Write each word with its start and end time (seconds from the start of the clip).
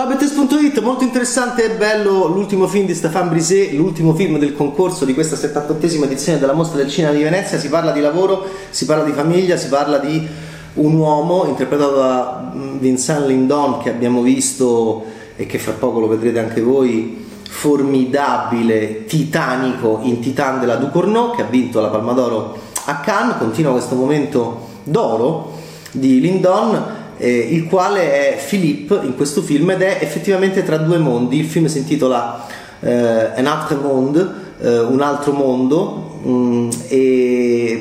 Ciao 0.00 0.08
Bettes.it, 0.08 0.80
molto 0.80 1.04
interessante 1.04 1.62
e 1.62 1.76
bello 1.76 2.26
l'ultimo 2.26 2.66
film 2.66 2.86
di 2.86 2.94
Stéphane 2.94 3.28
Brisé, 3.28 3.72
l'ultimo 3.72 4.14
film 4.14 4.38
del 4.38 4.54
concorso 4.54 5.04
di 5.04 5.12
questa 5.12 5.36
78esima 5.36 6.04
edizione 6.04 6.38
della 6.38 6.54
Mostra 6.54 6.78
del 6.78 6.88
Cinema 6.88 7.12
di 7.12 7.22
Venezia, 7.22 7.58
si 7.58 7.68
parla 7.68 7.92
di 7.92 8.00
lavoro, 8.00 8.46
si 8.70 8.86
parla 8.86 9.04
di 9.04 9.12
famiglia, 9.12 9.58
si 9.58 9.68
parla 9.68 9.98
di 9.98 10.26
un 10.72 10.94
uomo 10.94 11.44
interpretato 11.44 11.96
da 11.96 12.50
mm, 12.54 12.78
Vincent 12.78 13.26
Lindon 13.26 13.82
che 13.82 13.90
abbiamo 13.90 14.22
visto 14.22 15.04
e 15.36 15.44
che 15.44 15.58
fra 15.58 15.72
poco 15.72 16.00
lo 16.00 16.08
vedrete 16.08 16.38
anche 16.38 16.62
voi, 16.62 17.22
formidabile, 17.42 19.04
titanico 19.04 19.98
in 20.04 20.20
Titan 20.20 20.60
della 20.60 20.76
Ducournau 20.76 21.34
che 21.34 21.42
ha 21.42 21.46
vinto 21.46 21.78
la 21.78 21.88
Palma 21.88 22.12
d'Oro 22.12 22.58
a 22.86 23.00
Cannes, 23.00 23.36
continua 23.36 23.72
questo 23.72 23.96
momento 23.96 24.66
d'oro 24.82 25.58
di 25.92 26.20
Lindon 26.20 26.99
eh, 27.20 27.48
il 27.50 27.64
quale 27.64 28.00
è 28.32 28.42
Philippe 28.42 28.98
in 29.02 29.14
questo 29.14 29.42
film 29.42 29.70
ed 29.70 29.82
è 29.82 29.98
effettivamente 30.00 30.64
tra 30.64 30.78
due 30.78 30.96
mondi. 30.96 31.38
Il 31.38 31.44
film 31.44 31.66
si 31.66 31.78
intitola 31.78 32.46
eh, 32.80 33.32
Un 33.36 33.46
autre 33.46 33.76
monde, 33.76 34.26
eh, 34.58 34.78
un 34.78 35.02
altro 35.02 35.32
mondo, 35.32 36.18
mh, 36.22 36.30
mm, 36.30 36.70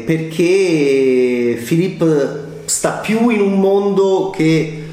perché 0.05 1.61
Philippe 1.65 2.47
sta 2.65 2.91
più 3.01 3.29
in 3.29 3.39
un 3.39 3.59
mondo 3.59 4.29
che 4.35 4.83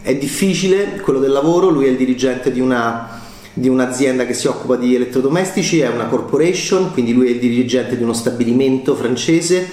è 0.00 0.14
difficile, 0.14 1.00
quello 1.02 1.18
del 1.18 1.32
lavoro, 1.32 1.68
lui 1.68 1.86
è 1.86 1.88
il 1.88 1.96
dirigente 1.96 2.52
di 2.52 2.60
una 2.60 3.16
di 3.52 3.68
un'azienda 3.68 4.24
che 4.24 4.34
si 4.34 4.46
occupa 4.46 4.76
di 4.76 4.94
elettrodomestici, 4.94 5.80
è 5.80 5.88
una 5.88 6.04
corporation, 6.04 6.92
quindi 6.92 7.12
lui 7.12 7.26
è 7.26 7.30
il 7.30 7.40
dirigente 7.40 7.96
di 7.96 8.04
uno 8.04 8.12
stabilimento 8.12 8.94
francese 8.94 9.68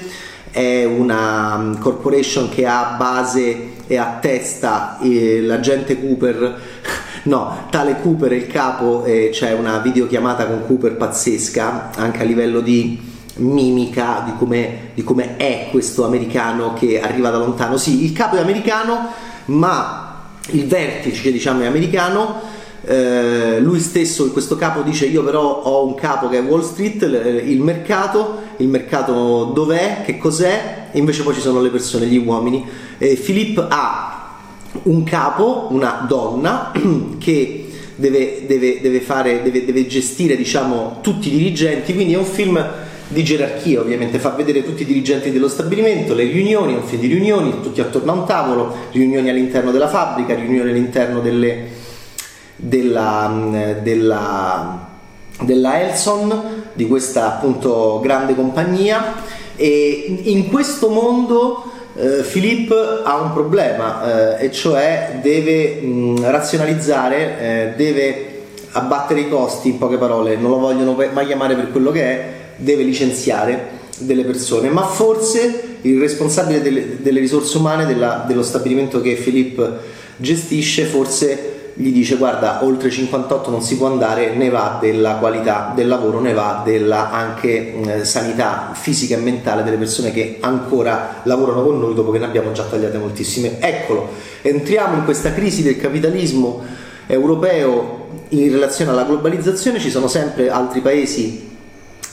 è 0.55 0.85
una 0.85 1.57
mm, 1.57 1.75
corporation 1.79 2.47
che 2.47 2.65
ha 2.65 2.95
base 2.97 3.73
e 3.87 3.97
a 3.97 4.19
testa 4.21 4.97
eh, 5.01 5.41
l'agente 5.41 5.99
Cooper. 5.99 6.59
No, 7.25 7.65
tale 7.71 8.01
Cooper 8.01 8.33
è 8.33 8.35
il 8.35 8.45
capo 8.45 9.03
e 9.03 9.29
c'è 9.31 9.51
una 9.53 9.79
videochiamata 9.79 10.45
con 10.45 10.63
Cooper 10.67 10.95
pazzesca 10.95 11.89
anche 11.95 12.21
a 12.21 12.23
livello 12.23 12.59
di 12.59 13.01
mimica 13.37 14.21
di 14.23 14.33
come, 14.37 14.91
di 14.93 15.03
come 15.03 15.35
è 15.35 15.69
questo 15.71 16.05
americano 16.05 16.73
che 16.73 17.01
arriva 17.01 17.31
da 17.31 17.39
lontano. 17.39 17.77
Sì, 17.77 18.05
il 18.05 18.13
capo 18.13 18.35
è 18.35 18.41
americano 18.41 19.11
ma 19.45 20.21
il 20.51 20.67
vertice 20.67 21.31
diciamo 21.31 21.63
è 21.63 21.65
americano 21.65 22.53
eh, 22.87 23.59
lui 23.59 23.79
stesso 23.79 24.31
questo 24.31 24.55
capo 24.55 24.81
dice 24.81 25.07
io 25.07 25.23
però 25.23 25.63
ho 25.63 25.87
un 25.87 25.95
capo 25.95 26.29
che 26.29 26.37
è 26.37 26.41
Wall 26.41 26.61
Street, 26.61 27.01
il 27.01 27.59
mercato, 27.59 28.44
il 28.57 28.67
mercato 28.67 29.45
dov'è, 29.53 30.01
che 30.03 30.17
cos'è, 30.17 30.87
e 30.91 30.97
invece 30.97 31.23
poi 31.23 31.33
ci 31.33 31.41
sono 31.41 31.61
le 31.61 31.69
persone, 31.69 32.05
gli 32.05 32.17
uomini. 32.17 32.65
Eh, 32.97 33.15
Philippe 33.15 33.65
ha 33.67 34.37
un 34.83 35.03
capo, 35.03 35.67
una 35.71 36.05
donna, 36.07 36.71
che 37.17 37.67
deve, 37.95 38.43
deve, 38.45 38.81
deve, 38.81 38.99
fare, 39.01 39.41
deve, 39.43 39.87
gestire 39.87 40.35
diciamo, 40.35 40.99
tutti 41.01 41.27
i 41.27 41.37
dirigenti, 41.37 41.93
quindi 41.93 42.13
è 42.13 42.17
un 42.17 42.25
film 42.25 42.63
di 43.07 43.23
gerarchia 43.23 43.81
ovviamente, 43.81 44.17
fa 44.17 44.31
vedere 44.31 44.63
tutti 44.63 44.81
i 44.81 44.85
dirigenti 44.85 45.31
dello 45.31 45.47
stabilimento, 45.47 46.13
le 46.13 46.23
riunioni, 46.23 46.73
un 46.73 46.83
film 46.83 47.01
di 47.01 47.07
riunioni, 47.07 47.61
tutti 47.61 47.79
attorno 47.79 48.11
a 48.11 48.15
un 48.15 48.25
tavolo, 48.25 48.75
riunioni 48.91 49.29
all'interno 49.29 49.71
della 49.71 49.87
fabbrica, 49.87 50.33
riunioni 50.33 50.71
all'interno 50.71 51.19
delle 51.19 51.83
della, 52.55 53.77
della, 53.81 54.87
della 55.41 55.81
Elson, 55.81 56.63
di 56.75 56.87
questa 56.87 57.35
appunto 57.35 57.99
grande 58.01 58.35
compagnia. 58.35 59.15
E 59.55 60.19
in 60.23 60.49
questo 60.49 60.89
mondo 60.89 61.71
eh, 61.95 62.23
Philippe 62.29 63.01
ha 63.03 63.15
un 63.15 63.33
problema 63.33 64.37
eh, 64.37 64.45
e 64.45 64.51
cioè 64.51 65.19
deve 65.21 65.81
mh, 65.81 66.29
razionalizzare, 66.29 67.39
eh, 67.39 67.73
deve 67.75 68.29
abbattere 68.71 69.21
i 69.21 69.29
costi, 69.29 69.69
in 69.69 69.77
poche 69.77 69.97
parole, 69.97 70.35
non 70.35 70.51
lo 70.51 70.57
vogliono 70.59 70.97
mai 71.13 71.25
chiamare 71.25 71.55
per 71.55 71.71
quello 71.71 71.91
che 71.91 72.03
è, 72.03 72.25
deve 72.57 72.83
licenziare 72.83 73.83
delle 73.97 74.25
persone, 74.25 74.69
ma 74.69 74.83
forse 74.83 75.77
il 75.81 75.99
responsabile 75.99 76.61
delle, 76.61 77.01
delle 77.01 77.21
risorse 77.21 77.57
umane 77.57 77.85
della, 77.85 78.25
dello 78.27 78.43
stabilimento 78.43 78.99
che 78.99 79.13
Philippe 79.13 79.93
gestisce 80.17 80.83
forse 80.83 81.54
gli 81.77 81.91
dice 81.91 82.15
guarda 82.15 82.63
oltre 82.63 82.89
58 82.89 83.49
non 83.49 83.61
si 83.61 83.75
può 83.75 83.87
andare 83.87 84.33
ne 84.33 84.49
va 84.49 84.77
della 84.79 85.15
qualità 85.15 85.73
del 85.75 85.89
lavoro 85.89 86.21
ne 86.21 86.31
va 86.31 86.61
della 86.63 87.11
anche 87.11 87.73
eh, 87.73 88.05
sanità 88.05 88.71
fisica 88.73 89.15
e 89.15 89.19
mentale 89.19 89.61
delle 89.61 89.75
persone 89.75 90.11
che 90.11 90.37
ancora 90.39 91.15
lavorano 91.23 91.63
con 91.63 91.77
noi 91.77 91.93
dopo 91.93 92.11
che 92.11 92.19
ne 92.19 92.25
abbiamo 92.25 92.53
già 92.53 92.63
tagliate 92.63 92.97
moltissime. 92.97 93.59
Eccolo 93.59 94.07
entriamo 94.41 94.95
in 94.95 95.03
questa 95.03 95.33
crisi 95.33 95.63
del 95.63 95.75
capitalismo 95.75 96.63
europeo 97.07 98.07
in 98.29 98.51
relazione 98.51 98.91
alla 98.91 99.03
globalizzazione. 99.03 99.79
Ci 99.79 99.89
sono 99.89 100.07
sempre 100.07 100.49
altri 100.49 100.79
paesi 100.79 101.49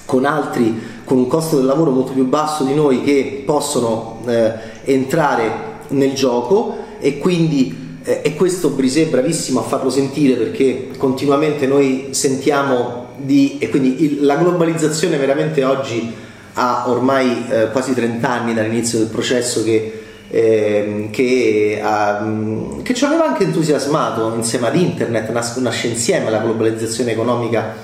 con 0.05 0.25
altri 0.25 0.91
con 1.05 1.19
un 1.19 1.29
costo 1.29 1.57
del 1.57 1.67
lavoro 1.67 1.93
molto 1.93 2.11
più 2.13 2.27
basso 2.27 2.65
di 2.65 2.75
noi 2.75 3.03
che 3.03 3.45
possono 3.47 4.23
eh, 4.27 4.53
entrare 4.85 5.71
nel 5.89 6.15
gioco 6.15 6.77
e 6.99 7.19
quindi 7.19 7.82
e 8.05 8.35
questo 8.35 8.71
Brisé 8.71 9.03
è 9.03 9.07
bravissimo 9.07 9.61
a 9.61 9.63
farlo 9.63 9.89
sentire 9.89 10.35
perché 10.35 10.91
continuamente 10.97 11.67
noi 11.67 12.09
sentiamo 12.11 13.11
di... 13.17 13.59
e 13.59 13.69
quindi 13.69 14.05
il, 14.05 14.25
la 14.25 14.37
globalizzazione 14.37 15.17
veramente 15.17 15.63
oggi 15.63 16.13
ha 16.55 16.85
ormai 16.89 17.47
eh, 17.49 17.71
quasi 17.71 17.95
30 17.95 18.29
anni 18.29 18.55
dall'inizio 18.55 18.99
del 18.99 19.09
processo 19.09 19.63
che, 19.63 20.01
eh, 20.29 21.09
che, 21.11 21.81
uh, 21.83 22.83
che, 22.83 22.93
ci 22.93 23.05
aveva 23.05 23.27
anche 23.27 23.45
entusiasmato 23.45 24.33
insieme 24.35 24.67
ad 24.67 24.77
internet, 24.77 25.31
nas- 25.31 25.57
nasce 25.57 25.87
insieme 25.87 26.31
la 26.31 26.39
globalizzazione 26.39 27.13
economica 27.13 27.75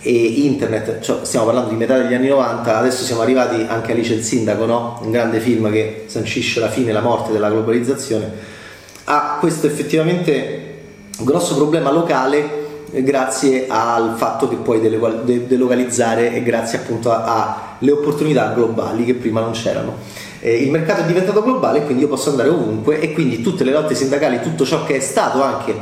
e 0.00 0.12
internet, 0.12 1.00
cioè, 1.00 1.24
stiamo 1.24 1.46
parlando 1.46 1.70
di 1.70 1.76
metà 1.76 1.98
degli 1.98 2.14
anni 2.14 2.28
90, 2.28 2.78
adesso 2.78 3.02
siamo 3.04 3.20
arrivati 3.20 3.66
anche 3.68 3.90
a 3.90 3.94
Alice 3.94 4.14
il 4.14 4.22
Sindaco, 4.22 4.64
no? 4.64 5.00
un 5.02 5.10
grande 5.10 5.40
film 5.40 5.70
che 5.70 6.04
sancisce 6.06 6.60
la 6.60 6.70
fine 6.70 6.90
e 6.90 6.92
la 6.92 7.02
morte 7.02 7.32
della 7.32 7.50
globalizzazione 7.50 8.56
ha 9.10 9.38
questo 9.40 9.66
effettivamente 9.66 10.76
grosso 11.20 11.56
problema 11.56 11.90
locale 11.90 12.66
grazie 12.90 13.64
al 13.68 14.14
fatto 14.16 14.48
che 14.48 14.56
puoi 14.56 14.80
delocalizzare 14.80 16.34
e 16.34 16.42
grazie 16.42 16.78
appunto 16.78 17.10
alle 17.10 17.90
opportunità 17.90 18.52
globali 18.52 19.04
che 19.04 19.14
prima 19.14 19.40
non 19.40 19.52
c'erano. 19.52 19.96
Eh, 20.40 20.62
il 20.62 20.70
mercato 20.70 21.02
è 21.02 21.06
diventato 21.06 21.42
globale 21.42 21.84
quindi 21.84 22.02
io 22.02 22.08
posso 22.08 22.30
andare 22.30 22.50
ovunque 22.50 23.00
e 23.00 23.12
quindi 23.12 23.40
tutte 23.40 23.64
le 23.64 23.72
lotte 23.72 23.94
sindacali, 23.94 24.40
tutto 24.42 24.66
ciò 24.66 24.84
che 24.84 24.96
è 24.96 25.00
stato 25.00 25.42
anche 25.42 25.74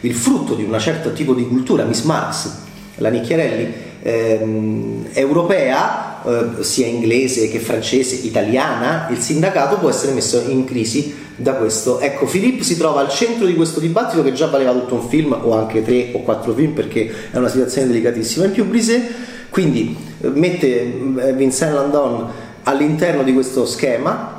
il 0.00 0.14
frutto 0.14 0.54
di 0.54 0.62
un 0.62 0.78
certo 0.78 1.12
tipo 1.12 1.34
di 1.34 1.46
cultura, 1.48 1.82
Miss 1.82 2.02
Marx, 2.02 2.50
la 2.96 3.08
Nicchiarelli, 3.08 3.74
ehm, 4.02 5.08
europea, 5.12 6.22
eh, 6.24 6.62
sia 6.62 6.86
inglese 6.86 7.48
che 7.48 7.58
francese, 7.58 8.14
italiana, 8.14 9.08
il 9.10 9.18
sindacato 9.18 9.78
può 9.78 9.88
essere 9.88 10.12
messo 10.12 10.44
in 10.46 10.64
crisi 10.64 11.26
da 11.38 11.54
questo. 11.54 12.00
Ecco, 12.00 12.26
Philippe 12.26 12.64
si 12.64 12.76
trova 12.76 13.00
al 13.00 13.08
centro 13.08 13.46
di 13.46 13.54
questo 13.54 13.78
dibattito 13.78 14.22
che 14.22 14.32
già 14.32 14.46
valeva 14.46 14.72
tutto 14.72 14.94
un 14.94 15.08
film 15.08 15.36
o 15.40 15.54
anche 15.54 15.82
tre 15.82 16.10
o 16.12 16.22
quattro 16.22 16.52
film 16.52 16.72
perché 16.72 17.10
è 17.30 17.36
una 17.36 17.48
situazione 17.48 17.86
delicatissima. 17.86 18.46
In 18.46 18.52
più 18.52 18.64
Brisé 18.66 19.36
quindi 19.48 19.96
mette 20.20 20.66
eh, 20.66 21.32
Vincent 21.32 21.74
Landon 21.74 22.26
all'interno 22.64 23.22
di 23.22 23.32
questo 23.32 23.64
schema 23.64 24.36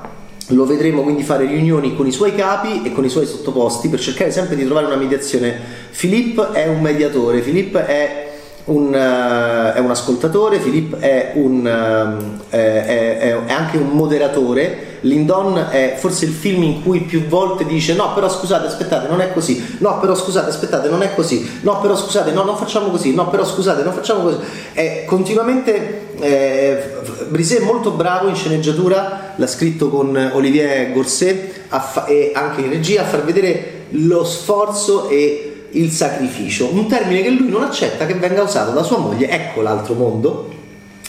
lo 0.50 0.66
vedremo 0.66 1.04
quindi 1.04 1.24
fare 1.24 1.46
riunioni 1.46 1.96
con 1.96 2.08
i 2.08 2.12
suoi 2.12 2.34
capi 2.34 2.82
e 2.84 2.92
con 2.92 3.06
i 3.06 3.10
suoi 3.10 3.26
sottoposti 3.26 3.88
per 3.88 4.00
cercare 4.00 4.32
sempre 4.32 4.56
di 4.56 4.66
trovare 4.66 4.88
una 4.88 4.96
mediazione. 4.96 5.58
Philippe 5.96 6.52
è 6.54 6.68
un 6.68 6.82
mediatore, 6.82 7.40
Philippe 7.40 7.86
è 7.86 8.29
un, 8.70 8.88
uh, 8.88 9.76
è 9.76 9.80
un 9.80 9.90
ascoltatore, 9.90 10.60
Philippe 10.60 10.98
è, 11.00 11.34
uh, 11.36 11.62
è, 12.50 12.58
è, 12.58 13.46
è 13.46 13.52
anche 13.52 13.78
un 13.78 13.90
moderatore. 13.90 14.88
Lindon 15.02 15.68
è 15.70 15.96
forse 15.98 16.26
il 16.26 16.32
film 16.32 16.62
in 16.64 16.84
cui 16.84 17.00
più 17.02 17.26
volte 17.28 17.66
dice 17.66 17.94
no 17.94 18.14
però 18.14 18.28
scusate 18.28 18.68
aspettate 18.68 19.08
non 19.08 19.22
è 19.22 19.32
così. 19.32 19.78
No 19.80 19.98
però 20.00 20.14
scusate 20.14 20.50
aspettate 20.50 20.90
non 20.90 21.02
è 21.02 21.16
così. 21.16 21.60
No 21.62 21.80
però 21.80 21.96
scusate 21.96 22.32
no 22.32 22.44
non 22.44 22.58
facciamo 22.58 22.90
così. 22.90 23.14
No 23.14 23.30
però 23.30 23.46
scusate 23.46 23.84
non 23.84 23.94
facciamo 23.94 24.24
così. 24.24 24.38
È 24.74 25.06
continuamente 25.06 26.08
eh, 26.20 26.84
Brisé 27.30 27.60
è 27.60 27.64
molto 27.64 27.92
bravo 27.92 28.28
in 28.28 28.36
sceneggiatura 28.36 29.34
l'ha 29.36 29.48
scritto 29.48 29.90
con 29.90 30.32
Olivier 30.34 30.92
Gorset 30.92 31.60
fa- 31.70 32.06
e 32.06 32.32
anche 32.34 32.62
in 32.62 32.70
regia 32.70 33.04
a 33.04 33.06
far 33.06 33.24
vedere 33.24 33.86
lo 33.92 34.24
sforzo 34.26 35.08
e 35.08 35.49
il 35.72 35.92
sacrificio, 35.92 36.70
un 36.72 36.88
termine 36.88 37.22
che 37.22 37.30
lui 37.30 37.50
non 37.50 37.64
accetta 37.64 38.06
che 38.06 38.16
venga 38.16 38.44
usato 38.44 38.72
da 38.72 38.84
sua 38.84 38.98
moglie, 38.98 39.30
ecco 39.30 39.62
l'altro 39.62 39.94
mondo 39.94 40.50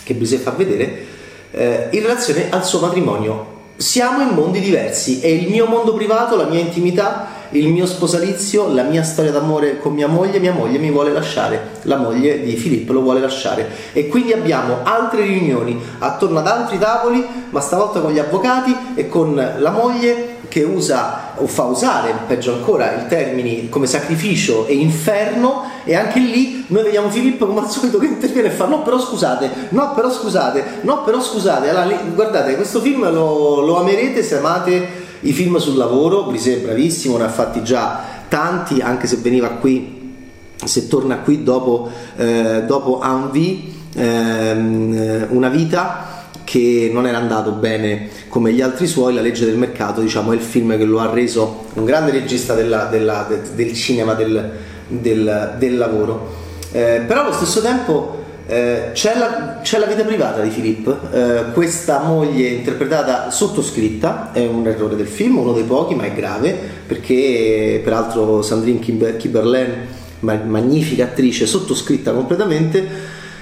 che 0.02 0.14
Brisé 0.14 0.38
fa 0.38 0.50
vedere, 0.50 1.06
eh, 1.52 1.88
in 1.90 2.02
relazione 2.02 2.46
al 2.50 2.64
suo 2.64 2.80
matrimonio. 2.80 3.58
Siamo 3.76 4.20
in 4.20 4.34
mondi 4.34 4.60
diversi 4.60 5.20
e 5.20 5.32
il 5.32 5.48
mio 5.48 5.66
mondo 5.66 5.94
privato, 5.94 6.36
la 6.36 6.44
mia 6.44 6.60
intimità, 6.60 7.38
il 7.52 7.68
mio 7.68 7.86
sposalizio, 7.86 8.72
la 8.72 8.82
mia 8.82 9.02
storia 9.02 9.30
d'amore 9.30 9.78
con 9.78 9.94
mia 9.94 10.06
moglie, 10.06 10.38
mia 10.38 10.52
moglie 10.52 10.78
mi 10.78 10.90
vuole 10.90 11.12
lasciare, 11.12 11.78
la 11.82 11.96
moglie 11.96 12.42
di 12.42 12.56
Filippo 12.56 12.92
lo 12.92 13.00
vuole 13.00 13.20
lasciare. 13.20 13.68
E 13.92 14.08
quindi 14.08 14.32
abbiamo 14.32 14.78
altre 14.82 15.22
riunioni 15.22 15.80
attorno 15.98 16.40
ad 16.40 16.46
altri 16.46 16.78
tavoli, 16.78 17.26
ma 17.48 17.60
stavolta 17.60 18.00
con 18.00 18.12
gli 18.12 18.18
avvocati 18.18 18.76
e 18.94 19.08
con 19.08 19.34
la 19.34 19.70
moglie 19.70 20.29
che 20.50 20.64
usa 20.64 21.34
o 21.36 21.46
fa 21.46 21.62
usare, 21.62 22.12
peggio 22.26 22.52
ancora, 22.52 23.04
i 23.04 23.06
termini 23.06 23.68
come 23.68 23.86
sacrificio 23.86 24.66
e 24.66 24.74
inferno 24.74 25.62
e 25.84 25.94
anche 25.94 26.18
lì 26.18 26.64
noi 26.66 26.82
vediamo 26.82 27.08
Filippo 27.08 27.46
come 27.46 27.60
al 27.60 27.70
solito 27.70 27.98
che 27.98 28.06
interviene 28.06 28.48
e 28.48 28.50
fa 28.50 28.66
no 28.66 28.82
però 28.82 28.98
scusate, 28.98 29.48
no 29.68 29.94
però 29.94 30.10
scusate, 30.10 30.64
no 30.80 31.04
però 31.04 31.22
scusate. 31.22 31.70
Allora, 31.70 31.96
guardate, 32.12 32.56
questo 32.56 32.80
film 32.80 33.08
lo, 33.12 33.60
lo 33.60 33.78
amerete 33.78 34.24
se 34.24 34.38
amate 34.38 34.88
i 35.20 35.32
film 35.32 35.56
sul 35.58 35.76
lavoro, 35.76 36.24
Brisè 36.24 36.56
è 36.56 36.58
bravissimo, 36.58 37.16
ne 37.16 37.24
ha 37.24 37.28
fatti 37.28 37.62
già 37.62 38.00
tanti, 38.26 38.80
anche 38.80 39.06
se 39.06 39.16
veniva 39.18 39.50
qui, 39.50 40.14
se 40.56 40.88
torna 40.88 41.18
qui 41.18 41.44
dopo, 41.44 41.88
eh, 42.16 42.64
dopo 42.66 43.00
Envie, 43.04 43.62
ehm, 43.94 45.26
una 45.30 45.48
vita 45.48 46.19
che 46.44 46.90
non 46.92 47.06
era 47.06 47.18
andato 47.18 47.52
bene 47.52 48.08
come 48.28 48.52
gli 48.52 48.60
altri 48.60 48.86
suoi, 48.86 49.14
La 49.14 49.20
legge 49.20 49.44
del 49.44 49.56
mercato 49.56 50.00
diciamo, 50.00 50.32
è 50.32 50.34
il 50.34 50.40
film 50.40 50.76
che 50.76 50.84
lo 50.84 50.98
ha 51.00 51.10
reso 51.10 51.66
un 51.74 51.84
grande 51.84 52.10
regista 52.10 52.54
della, 52.54 52.84
della, 52.84 53.26
de, 53.28 53.40
del 53.54 53.74
cinema, 53.74 54.14
del, 54.14 54.50
del, 54.88 55.54
del 55.58 55.76
lavoro. 55.76 56.38
Eh, 56.72 57.02
però 57.06 57.22
allo 57.22 57.32
stesso 57.32 57.60
tempo 57.60 58.18
eh, 58.46 58.90
c'è, 58.92 59.16
la, 59.16 59.60
c'è, 59.62 59.78
la, 59.78 59.86
vita 59.86 60.02
privata 60.02 60.40
di 60.40 60.48
Philippe, 60.48 60.96
eh, 61.12 61.52
questa 61.52 62.00
moglie 62.00 62.48
interpretata 62.48 63.30
sottoscritta, 63.30 64.32
è 64.32 64.44
un 64.44 64.66
errore 64.66 64.96
del 64.96 65.06
film, 65.06 65.38
uno 65.38 65.52
dei 65.52 65.62
pochi 65.62 65.94
ma 65.94 66.02
è 66.02 66.12
grave 66.12 66.56
perché 66.84 67.80
peraltro 67.84 68.42
Sandrine 68.42 68.80
Kiberlen, 68.80 69.86
magnifica 70.20 71.04
attrice, 71.04 71.46
sottoscritta 71.46 72.10
completamente, 72.10 72.84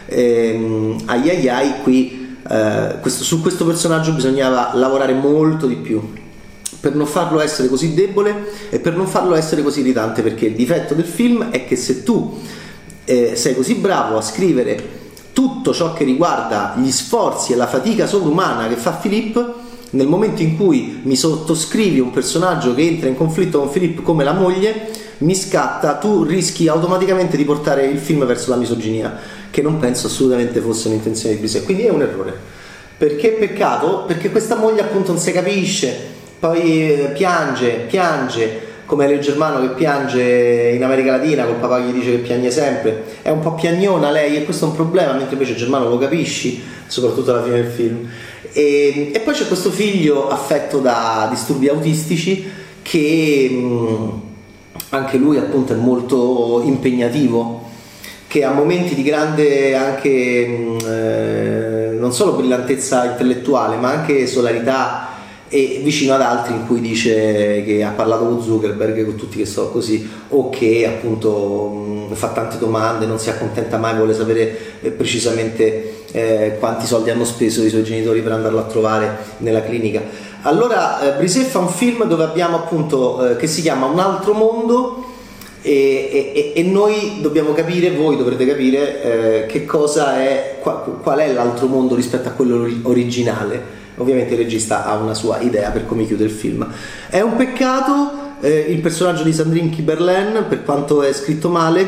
ehm, 0.04 1.04
ai 1.06 1.30
ai 1.30 1.48
ai 1.48 1.72
qui 1.82 2.17
eh, 2.48 2.96
questo, 3.00 3.24
su 3.24 3.42
questo 3.42 3.64
personaggio 3.64 4.12
bisognava 4.12 4.70
lavorare 4.74 5.12
molto 5.12 5.66
di 5.66 5.76
più. 5.76 6.00
Per 6.80 6.94
non 6.94 7.06
farlo 7.06 7.40
essere 7.40 7.68
così 7.68 7.94
debole 7.94 8.68
e 8.70 8.78
per 8.78 8.96
non 8.96 9.06
farlo 9.06 9.34
essere 9.34 9.62
così 9.62 9.80
irritante 9.80 10.22
perché 10.22 10.46
il 10.46 10.54
difetto 10.54 10.94
del 10.94 11.04
film 11.04 11.50
è 11.50 11.66
che 11.66 11.76
se 11.76 12.02
tu 12.04 12.38
eh, 13.04 13.34
sei 13.34 13.54
così 13.54 13.74
bravo 13.74 14.16
a 14.16 14.22
scrivere 14.22 14.96
tutto 15.32 15.72
ciò 15.72 15.92
che 15.92 16.04
riguarda 16.04 16.74
gli 16.76 16.90
sforzi 16.90 17.52
e 17.52 17.56
la 17.56 17.66
fatica 17.66 18.06
sovrumana 18.06 18.68
che 18.68 18.76
fa 18.76 18.96
Filippo 18.96 19.54
nel 19.90 20.06
momento 20.06 20.42
in 20.42 20.56
cui 20.56 21.00
mi 21.02 21.16
sottoscrivi 21.16 21.98
un 21.98 22.10
personaggio 22.10 22.74
che 22.74 22.82
entra 22.82 23.08
in 23.08 23.16
conflitto 23.16 23.58
con 23.58 23.70
Filippo 23.70 24.02
come 24.02 24.24
la 24.24 24.32
moglie 24.32 24.90
mi 25.18 25.34
scatta, 25.34 25.96
tu 25.96 26.22
rischi 26.22 26.68
automaticamente 26.68 27.36
di 27.36 27.44
portare 27.44 27.86
il 27.86 27.98
film 27.98 28.24
verso 28.24 28.50
la 28.50 28.56
misoginia 28.56 29.18
che 29.58 29.64
non 29.64 29.80
penso 29.80 30.06
assolutamente 30.06 30.60
fosse 30.60 30.86
un'intenzione 30.86 31.34
di 31.34 31.40
Bisogno. 31.40 31.64
Quindi 31.64 31.82
è 31.82 31.90
un 31.90 32.00
errore. 32.00 32.32
Perché 32.96 33.30
peccato? 33.30 34.04
Perché 34.06 34.30
questa 34.30 34.54
moglie 34.54 34.82
appunto 34.82 35.10
non 35.10 35.20
si 35.20 35.32
capisce, 35.32 35.96
poi 36.38 36.92
eh, 36.92 37.10
piange, 37.12 37.86
piange, 37.88 38.66
come 38.86 39.08
Leo 39.08 39.18
Germano 39.18 39.60
che 39.60 39.74
piange 39.74 40.70
in 40.76 40.84
America 40.84 41.10
Latina, 41.10 41.44
col 41.44 41.56
papà 41.56 41.80
gli 41.80 41.90
dice 41.90 42.12
che 42.12 42.16
piange 42.18 42.52
sempre, 42.52 43.02
è 43.22 43.30
un 43.30 43.40
po' 43.40 43.54
piagnona 43.54 44.12
lei 44.12 44.36
e 44.36 44.44
questo 44.44 44.66
è 44.66 44.68
un 44.68 44.76
problema, 44.76 45.12
mentre 45.12 45.32
invece 45.32 45.56
Germano 45.56 45.88
lo 45.88 45.98
capisci, 45.98 46.62
soprattutto 46.86 47.32
alla 47.32 47.42
fine 47.42 47.60
del 47.60 47.70
film. 47.72 48.08
E, 48.52 49.10
e 49.12 49.20
poi 49.20 49.34
c'è 49.34 49.48
questo 49.48 49.70
figlio 49.70 50.28
affetto 50.28 50.78
da 50.78 51.26
disturbi 51.30 51.68
autistici 51.68 52.48
che 52.80 53.48
mh, 53.50 53.56
mm, 53.56 54.08
anche 54.90 55.16
lui 55.16 55.36
appunto 55.36 55.72
è 55.72 55.76
molto 55.76 56.62
impegnativo 56.64 57.66
che 58.28 58.44
ha 58.44 58.52
momenti 58.52 58.94
di 58.94 59.02
grande 59.02 59.74
anche 59.74 60.46
mm, 60.46 60.78
eh, 60.86 61.96
non 61.98 62.12
solo 62.12 62.34
brillantezza 62.34 63.06
intellettuale 63.06 63.76
ma 63.76 63.90
anche 63.90 64.26
solarità 64.26 65.06
e 65.48 65.80
vicino 65.82 66.12
ad 66.12 66.20
altri 66.20 66.52
in 66.52 66.66
cui 66.66 66.80
dice 66.80 67.64
che 67.64 67.82
ha 67.82 67.90
parlato 67.90 68.26
con 68.26 68.42
Zuckerberg 68.42 69.02
con 69.06 69.16
tutti 69.16 69.38
che 69.38 69.46
sono 69.46 69.70
così 69.70 70.06
o 70.28 70.50
che 70.50 70.86
appunto 70.86 71.68
mh, 71.68 72.10
mm, 72.10 72.12
fa 72.12 72.28
tante 72.28 72.58
domande 72.58 73.06
non 73.06 73.18
si 73.18 73.30
accontenta 73.30 73.78
mai 73.78 73.96
vuole 73.96 74.12
sapere 74.12 74.58
eh, 74.82 74.90
precisamente 74.90 76.04
eh, 76.12 76.56
quanti 76.58 76.86
soldi 76.86 77.08
hanno 77.08 77.24
speso 77.24 77.64
i 77.64 77.70
suoi 77.70 77.82
genitori 77.82 78.20
per 78.20 78.32
andarlo 78.32 78.58
a 78.58 78.64
trovare 78.64 79.16
nella 79.38 79.62
clinica. 79.62 80.02
Allora 80.42 81.00
eh, 81.00 81.16
Brisé 81.16 81.40
fa 81.42 81.58
un 81.60 81.68
film 81.68 82.04
dove 82.04 82.24
abbiamo 82.24 82.56
appunto 82.56 83.30
eh, 83.30 83.36
che 83.36 83.46
si 83.46 83.62
chiama 83.62 83.86
Un 83.86 83.98
altro 83.98 84.34
mondo 84.34 85.04
e, 85.60 86.32
e, 86.34 86.52
e, 86.54 86.62
noi 86.62 87.18
dobbiamo 87.20 87.52
capire, 87.52 87.90
voi 87.90 88.16
dovrete 88.16 88.46
capire 88.46 89.02
eh, 89.02 89.46
che 89.46 89.64
cosa 89.64 90.20
è, 90.20 90.58
qual, 90.60 90.98
qual, 91.02 91.18
è 91.18 91.32
l'altro 91.32 91.66
mondo 91.66 91.94
rispetto 91.94 92.28
a 92.28 92.32
quello 92.32 92.68
originale. 92.82 93.76
Ovviamente 93.96 94.34
il 94.34 94.38
regista 94.38 94.86
ha 94.86 94.96
una 94.96 95.14
sua 95.14 95.40
idea 95.40 95.70
per 95.70 95.86
come 95.86 96.06
chiude 96.06 96.24
il 96.24 96.30
film. 96.30 96.66
È 97.10 97.20
un 97.20 97.34
peccato 97.34 98.26
eh, 98.40 98.66
il 98.68 98.80
personaggio 98.80 99.24
di 99.24 99.32
Sandrine 99.32 99.70
Kiberlen, 99.70 100.46
per 100.48 100.62
quanto 100.62 101.02
è 101.02 101.12
scritto 101.12 101.48
male, 101.48 101.86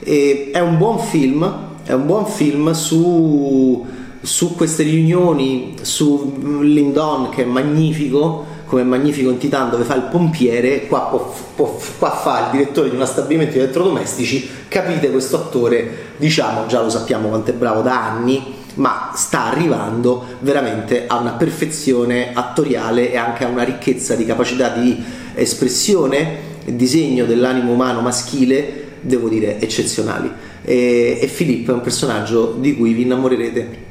eh, 0.00 0.50
è 0.52 0.60
un 0.60 0.76
buon 0.76 0.98
film, 0.98 1.74
è 1.84 1.92
un 1.92 2.04
buon 2.04 2.26
film 2.26 2.72
su, 2.72 3.86
su 4.20 4.54
queste 4.54 4.82
riunioni, 4.82 5.76
su 5.80 6.60
Lindon 6.60 7.30
che 7.30 7.42
è 7.42 7.46
magnifico 7.46 8.55
come 8.66 8.82
Magnifico 8.82 9.30
in 9.30 9.38
Titan 9.38 9.70
dove 9.70 9.84
fa 9.84 9.94
il 9.94 10.08
pompiere, 10.10 10.86
qua, 10.86 11.02
può, 11.02 11.34
può, 11.54 11.78
qua 11.98 12.10
fa 12.10 12.46
il 12.46 12.58
direttore 12.58 12.90
di 12.90 12.96
uno 12.96 13.06
stabilimento 13.06 13.54
di 13.54 13.60
elettrodomestici, 13.60 14.48
capite 14.68 15.10
questo 15.10 15.36
attore, 15.36 15.88
diciamo, 16.16 16.66
già 16.66 16.82
lo 16.82 16.90
sappiamo 16.90 17.28
quanto 17.28 17.50
è 17.50 17.54
bravo 17.54 17.80
da 17.80 18.04
anni, 18.04 18.54
ma 18.74 19.12
sta 19.14 19.44
arrivando 19.44 20.24
veramente 20.40 21.06
a 21.06 21.16
una 21.16 21.32
perfezione 21.32 22.32
attoriale 22.34 23.10
e 23.10 23.16
anche 23.16 23.44
a 23.44 23.48
una 23.48 23.62
ricchezza 23.62 24.14
di 24.14 24.26
capacità 24.26 24.68
di 24.68 25.02
espressione 25.34 26.54
e 26.64 26.76
disegno 26.76 27.24
dell'animo 27.24 27.72
umano 27.72 28.00
maschile, 28.00 28.84
devo 29.00 29.28
dire, 29.28 29.60
eccezionali. 29.60 30.30
E, 30.62 31.18
e 31.20 31.26
Filippo 31.28 31.70
è 31.70 31.74
un 31.74 31.80
personaggio 31.80 32.56
di 32.58 32.76
cui 32.76 32.92
vi 32.92 33.02
innamorerete, 33.02 33.84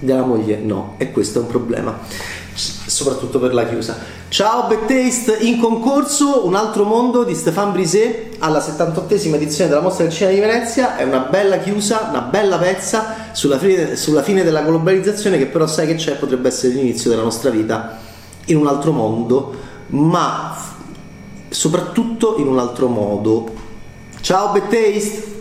della 0.00 0.22
moglie 0.22 0.58
no, 0.58 0.94
e 0.98 1.10
questo 1.10 1.38
è 1.38 1.42
un 1.42 1.48
problema 1.48 1.98
soprattutto 2.98 3.38
per 3.38 3.54
la 3.54 3.64
chiusa. 3.64 3.96
Ciao 4.28 4.66
Bad 4.66 4.90
in 5.40 5.60
concorso 5.60 6.44
Un 6.46 6.56
altro 6.56 6.82
mondo 6.82 7.22
di 7.22 7.34
Stéphane 7.34 7.70
Brisé 7.70 8.30
alla 8.38 8.58
78esima 8.58 9.36
edizione 9.36 9.70
della 9.70 9.80
Mostra 9.80 10.04
del 10.04 10.12
Cinema 10.12 10.34
di 10.34 10.40
Venezia, 10.40 10.96
è 10.96 11.04
una 11.04 11.20
bella 11.20 11.58
chiusa, 11.58 12.08
una 12.10 12.22
bella 12.22 12.58
pezza 12.58 13.30
sulla 13.32 13.56
fine, 13.56 13.94
sulla 13.94 14.22
fine 14.22 14.42
della 14.42 14.62
globalizzazione 14.62 15.38
che 15.38 15.46
però 15.46 15.68
sai 15.68 15.86
che 15.86 15.94
c'è, 15.94 16.16
potrebbe 16.16 16.48
essere 16.48 16.74
l'inizio 16.74 17.08
della 17.08 17.22
nostra 17.22 17.50
vita 17.50 17.98
in 18.46 18.56
un 18.56 18.66
altro 18.66 18.90
mondo, 18.90 19.54
ma 19.88 20.56
soprattutto 21.48 22.36
in 22.38 22.48
un 22.48 22.58
altro 22.58 22.88
modo. 22.88 23.48
Ciao 24.20 24.50
Bad 24.50 25.37